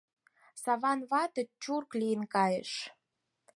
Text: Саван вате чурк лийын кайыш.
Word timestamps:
Саван 0.63 0.99
вате 1.09 1.43
чурк 1.61 1.89
лийын 1.99 2.23
кайыш. 2.33 2.71